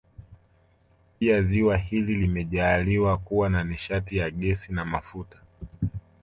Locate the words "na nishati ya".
3.49-4.31